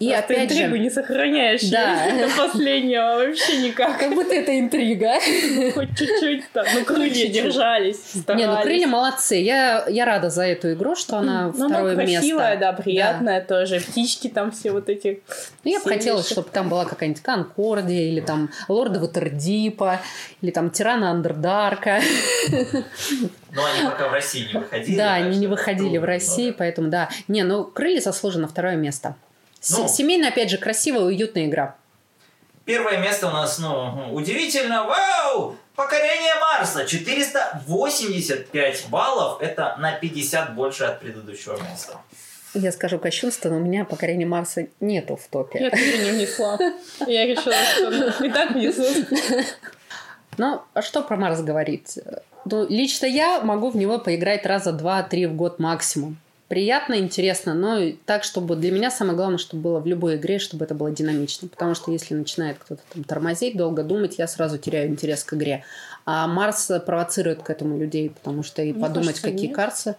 И 0.00 0.08
Просто 0.08 0.18
опять 0.34 0.50
интригу 0.50 0.74
же... 0.74 0.78
не 0.80 0.90
сохраняешь 0.90 1.62
Да. 1.70 2.08
до 2.10 2.28
последнего 2.36 3.16
вообще 3.16 3.58
никак. 3.58 3.98
Как 3.98 4.12
будто 4.14 4.34
это 4.34 4.58
интрига. 4.58 5.14
Хоть 5.74 5.96
чуть-чуть-то. 5.96 6.64
Ну, 6.74 6.84
крылья 6.84 7.14
чуть-чуть. 7.14 7.32
держались, 7.32 8.00
Не, 8.28 8.46
ну 8.46 8.60
крылья 8.60 8.86
молодцы. 8.88 9.36
Я, 9.36 9.84
я 9.88 10.04
рада 10.04 10.30
за 10.30 10.44
эту 10.46 10.72
игру, 10.72 10.96
что 10.96 11.18
она 11.18 11.52
Ну, 11.56 11.68
второе 11.68 11.92
она 11.94 12.02
красивая, 12.02 12.50
место. 12.50 12.60
да, 12.60 12.72
приятная 12.72 13.40
тоже. 13.40 13.80
Птички 13.80 14.28
там 14.28 14.50
все 14.50 14.72
вот 14.72 14.88
эти. 14.88 15.22
Ну, 15.64 15.70
я 15.70 15.78
бы 15.78 15.88
хотела, 15.88 16.18
вещи. 16.18 16.32
чтобы 16.32 16.48
там 16.50 16.68
была 16.68 16.84
какая-нибудь 16.86 17.22
Конкордия, 17.22 18.08
или 18.10 18.20
там 18.20 18.50
Лорда 18.68 18.98
Ватердипа, 18.98 20.00
или 20.42 20.50
там 20.50 20.70
Тирана 20.70 21.10
Андердарка. 21.12 22.00
Но 23.56 23.64
они 23.64 23.82
пока 23.84 24.08
в 24.08 24.12
России 24.12 24.48
не 24.52 24.58
выходили. 24.58 24.96
Да, 24.96 25.14
они 25.14 25.38
не 25.38 25.46
выходили 25.46 25.96
в. 25.98 26.04
России, 26.04 26.50
поэтому 26.50 26.88
да. 26.88 27.08
Не, 27.26 27.42
ну 27.42 27.64
крылья 27.64 28.00
заслуженно 28.00 28.46
второе 28.46 28.76
место. 28.76 29.16
Ну. 29.70 29.88
Семейная, 29.88 30.28
опять 30.28 30.50
же, 30.50 30.58
красивая, 30.58 31.04
уютная 31.04 31.46
игра. 31.46 31.74
Первое 32.64 32.98
место 32.98 33.28
у 33.28 33.30
нас, 33.30 33.58
ну, 33.58 34.12
удивительно, 34.12 34.84
вау! 34.84 35.56
Покорение 35.74 36.34
Марса, 36.40 36.84
485 36.84 38.86
баллов, 38.88 39.40
это 39.40 39.76
на 39.78 39.92
50 39.92 40.54
больше 40.54 40.84
от 40.84 41.00
предыдущего 41.00 41.58
места. 41.70 41.96
Я 42.54 42.70
скажу 42.72 42.98
кощунство, 42.98 43.50
но 43.50 43.56
у 43.56 43.60
меня 43.60 43.84
покорение 43.84 44.26
Марса 44.26 44.68
нету 44.80 45.16
в 45.16 45.28
топе. 45.28 45.58
Я 45.60 45.70
тоже 45.70 45.98
не 45.98 46.12
внесла. 46.12 46.58
Я 47.06 47.26
решила, 47.26 47.54
что 47.74 48.24
и 48.24 48.30
так 48.30 48.52
внесут. 48.52 49.06
Ну, 50.38 50.62
а 50.74 50.82
что 50.82 51.02
про 51.02 51.16
Марс 51.16 51.40
говорить? 51.42 51.98
Ну, 52.50 52.66
лично 52.68 53.06
я 53.06 53.40
могу 53.40 53.70
в 53.70 53.76
него 53.76 53.98
поиграть 53.98 54.46
раза 54.46 54.72
два-три 54.72 55.26
в 55.26 55.34
год 55.34 55.58
максимум. 55.58 56.16
Приятно, 56.48 56.94
интересно, 56.94 57.54
но 57.54 57.92
так, 58.04 58.22
чтобы 58.22 58.54
для 58.54 58.70
меня 58.70 58.92
самое 58.92 59.16
главное, 59.16 59.38
чтобы 59.38 59.64
было 59.64 59.80
в 59.80 59.86
любой 59.86 60.14
игре, 60.14 60.38
чтобы 60.38 60.64
это 60.64 60.76
было 60.76 60.92
динамично. 60.92 61.48
Потому 61.48 61.74
что 61.74 61.90
если 61.90 62.14
начинает 62.14 62.58
кто-то 62.58 62.82
там 62.94 63.02
тормозить, 63.02 63.56
долго 63.56 63.82
думать, 63.82 64.18
я 64.18 64.28
сразу 64.28 64.56
теряю 64.56 64.88
интерес 64.88 65.24
к 65.24 65.34
игре. 65.34 65.64
А 66.04 66.28
Марс 66.28 66.70
провоцирует 66.86 67.42
к 67.42 67.50
этому 67.50 67.76
людей, 67.76 68.10
потому 68.10 68.44
что 68.44 68.62
и 68.62 68.72
Мне 68.72 68.80
подумать, 68.80 69.06
кажется, 69.06 69.22
какие 69.22 69.48
нет. 69.48 69.56
карты. 69.56 69.96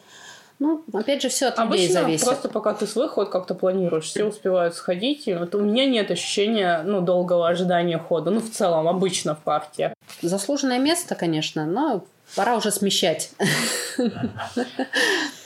Ну, 0.60 0.84
опять 0.94 1.22
же, 1.22 1.28
все 1.28 1.48
от 1.48 1.60
людей 1.60 1.68
Обычно 1.68 2.02
зависит. 2.02 2.26
просто 2.26 2.50
пока 2.50 2.74
ты 2.74 2.88
свой 2.88 3.10
ход 3.10 3.30
как-то 3.30 3.54
планируешь, 3.54 4.06
все 4.06 4.24
успевают 4.24 4.74
сходить. 4.74 5.28
И 5.28 5.34
вот 5.34 5.54
у 5.54 5.60
меня 5.60 5.86
нет 5.86 6.10
ощущения 6.12 6.82
ну, 6.84 7.02
долгого 7.02 7.50
ожидания 7.50 7.98
хода. 7.98 8.32
Ну, 8.32 8.40
в 8.40 8.50
целом, 8.50 8.88
обычно 8.88 9.36
в 9.36 9.40
партии. 9.40 9.94
Заслуженное 10.22 10.80
место, 10.80 11.14
конечно, 11.14 11.66
но 11.66 12.06
пора 12.36 12.56
уже 12.56 12.72
смещать. 12.72 13.32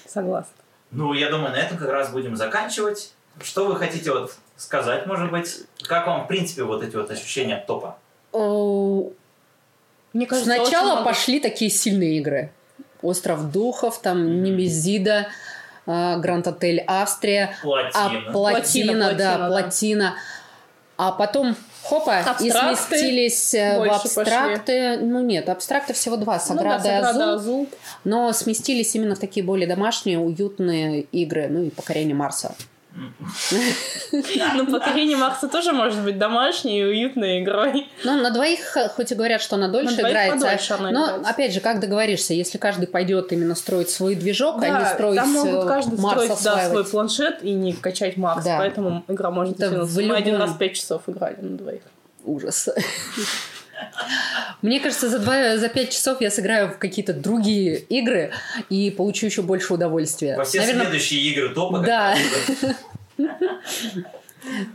Согласна. 0.07 0.53
Ну, 0.91 1.13
я 1.13 1.29
думаю, 1.29 1.51
на 1.51 1.57
этом 1.57 1.77
как 1.77 1.89
раз 1.89 2.11
будем 2.11 2.35
заканчивать. 2.35 3.13
Что 3.41 3.65
вы 3.65 3.77
хотите 3.77 4.11
вот 4.11 4.33
сказать, 4.57 5.05
может 5.07 5.31
быть? 5.31 5.61
Как 5.83 6.05
вам, 6.07 6.25
в 6.25 6.27
принципе, 6.27 6.63
вот 6.63 6.83
эти 6.83 6.95
вот 6.95 7.09
ощущения 7.09 7.55
от 7.55 7.65
топа? 7.65 7.97
Мне 10.13 10.25
кажется, 10.25 10.53
Сначала 10.53 10.87
много- 10.95 11.05
пошли 11.05 11.39
такие 11.39 11.71
сильные 11.71 12.17
игры. 12.17 12.51
Остров 13.01 13.51
Духов, 13.51 14.01
там 14.01 14.43
Немезида, 14.43 15.27
а, 15.87 16.17
Гранд 16.17 16.47
Отель 16.47 16.83
Австрия, 16.85 17.55
а 17.57 17.61
Плотина. 17.63 17.91
плотина, 18.31 18.31
Плотина, 18.31 18.93
да, 18.95 19.07
плотина, 19.07 19.37
да. 19.37 19.47
плотина. 19.47 20.15
А 20.97 21.11
потом 21.13 21.55
хопа, 21.83 22.19
и 22.19 22.49
Абстракты 22.49 22.75
сместились 22.75 23.53
э, 23.53 23.79
в 23.79 23.91
абстракты. 23.91 24.97
Ну 24.97 25.21
нет, 25.21 25.49
абстракты 25.49 25.93
всего 25.93 26.17
два, 26.17 26.33
Ну 26.33 26.55
да, 26.55 26.79
Саграда 26.79 26.87
и 26.87 26.91
Саграда 26.91 27.33
Азул. 27.33 27.33
Азул. 27.35 27.69
Но 28.03 28.33
сместились 28.33 28.95
именно 28.95 29.15
в 29.15 29.19
такие 29.19 29.45
более 29.45 29.67
домашние, 29.67 30.19
уютные 30.19 31.01
игры, 31.01 31.47
ну 31.49 31.63
и 31.63 31.69
покорение 31.69 32.15
Марса. 32.15 32.55
Ну, 34.55 34.67
покорение 34.67 35.15
Марса 35.15 35.47
тоже 35.47 35.71
может 35.71 36.03
быть 36.03 36.17
домашней 36.17 36.81
и 36.81 36.83
уютной 36.83 37.41
игрой. 37.41 37.87
Ну, 38.03 38.21
на 38.21 38.31
двоих, 38.31 38.77
хоть 38.95 39.11
и 39.11 39.15
говорят, 39.15 39.41
что 39.41 39.55
она 39.55 39.69
дольше 39.69 39.95
играется. 39.95 40.77
но, 40.91 41.21
опять 41.25 41.53
же, 41.53 41.59
как 41.59 41.79
договоришься, 41.79 42.33
если 42.33 42.57
каждый 42.57 42.87
пойдет 42.87 43.31
именно 43.31 43.55
строить 43.55 43.89
свой 43.89 44.15
движок, 44.15 44.61
а 44.61 44.79
не 44.79 44.85
строить 44.85 45.15
там 45.15 45.31
могут 45.31 45.65
э, 45.65 45.67
каждый 45.67 45.99
Марс 45.99 46.23
строить 46.23 46.43
да, 46.43 46.69
свой 46.69 46.85
планшет 46.85 47.43
и 47.43 47.51
не 47.51 47.73
качать 47.73 48.17
Марс. 48.17 48.45
Поэтому 48.45 49.03
игра 49.07 49.31
может 49.31 49.57
затянуться. 49.57 49.99
в 49.99 50.05
Мы 50.05 50.15
один 50.15 50.35
раз 50.35 50.53
пять 50.57 50.75
часов 50.75 51.03
играли 51.07 51.37
на 51.41 51.57
двоих. 51.57 51.81
Ужас. 52.23 52.69
Мне 54.61 54.79
кажется, 54.79 55.09
за, 55.09 55.19
два, 55.19 55.57
за 55.57 55.69
пять 55.69 55.89
часов 55.91 56.21
я 56.21 56.29
сыграю 56.29 56.69
в 56.69 56.77
какие-то 56.77 57.13
другие 57.13 57.77
игры 57.79 58.31
и 58.69 58.91
получу 58.91 59.25
еще 59.25 59.41
больше 59.41 59.73
удовольствия. 59.73 60.37
Во 60.37 60.43
все 60.43 60.59
Наверное, 60.59 60.83
следующие 60.83 61.21
игры 61.31 61.49
топа. 61.49 61.79
Да. 61.79 62.15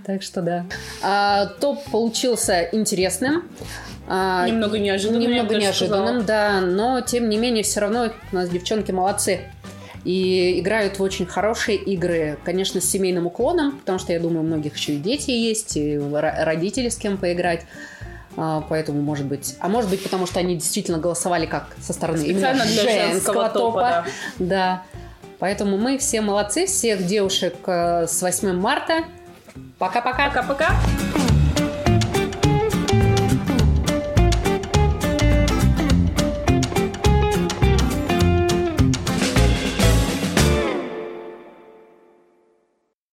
так 0.04 0.22
что 0.22 0.42
да. 0.42 0.66
А, 1.02 1.46
топ 1.46 1.84
получился 1.90 2.68
интересным. 2.72 3.48
А, 4.08 4.46
Немного 4.46 4.78
неожиданным. 4.78 5.20
Немного 5.20 5.54
неожиданным, 5.56 6.24
да, 6.24 6.60
но 6.60 7.00
тем 7.00 7.28
не 7.28 7.36
менее 7.38 7.64
все 7.64 7.80
равно 7.80 8.10
у 8.32 8.34
нас 8.34 8.48
девчонки 8.48 8.92
молодцы. 8.92 9.40
И 10.04 10.60
играют 10.60 11.00
в 11.00 11.02
очень 11.02 11.26
хорошие 11.26 11.76
игры, 11.78 12.38
конечно, 12.44 12.80
с 12.80 12.84
семейным 12.84 13.26
уклоном, 13.26 13.78
потому 13.80 13.98
что, 13.98 14.12
я 14.12 14.20
думаю, 14.20 14.40
у 14.42 14.44
многих 14.44 14.76
еще 14.76 14.92
и 14.94 14.98
дети 14.98 15.32
есть, 15.32 15.76
и 15.76 15.94
ро- 15.96 16.44
родители 16.44 16.88
с 16.88 16.96
кем 16.96 17.18
поиграть. 17.18 17.66
А, 18.36 18.60
Поэтому, 18.68 19.00
может 19.00 19.26
быть... 19.26 19.56
А 19.60 19.68
может 19.68 19.90
быть, 19.90 20.02
потому 20.02 20.26
что 20.26 20.40
они 20.40 20.54
действительно 20.54 20.98
голосовали 20.98 21.46
как 21.46 21.68
со 21.80 21.92
стороны 21.92 22.18
Специально 22.18 22.62
именно 22.62 22.64
женского 22.64 23.12
женского 23.12 23.48
топа. 23.48 23.58
топа, 23.58 23.80
да. 23.80 24.04
Да. 24.38 24.82
Поэтому 25.38 25.76
мы 25.76 25.98
все 25.98 26.20
молодцы, 26.20 26.66
всех 26.66 27.04
девушек 27.06 27.56
э, 27.66 28.06
с 28.06 28.22
8 28.22 28.52
марта. 28.52 29.04
Пока-пока. 29.78 30.28
Пока-пока. 30.28 30.70